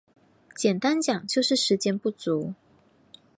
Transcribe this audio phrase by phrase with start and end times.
[0.55, 2.55] 简单讲就是时间不足